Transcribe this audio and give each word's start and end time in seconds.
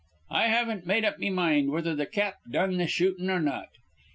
"I 0.31 0.47
haven't 0.47 0.87
made 0.87 1.05
up 1.05 1.19
me 1.19 1.29
mind 1.29 1.69
whether 1.69 1.95
th' 1.95 2.11
Cap 2.11 2.37
done 2.49 2.83
th' 2.83 2.89
shootin' 2.89 3.29
or 3.29 3.39
not. 3.39 3.67